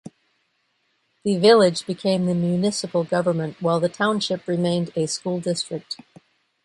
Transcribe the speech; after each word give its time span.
The 1.23 1.37
Village 1.37 1.85
became 1.85 2.25
the 2.25 2.33
municipal 2.33 3.03
government 3.03 3.57
while 3.61 3.79
the 3.79 3.87
Township 3.87 4.47
remained 4.47 4.89
a 4.95 5.05
school 5.05 5.39
district. 5.39 5.97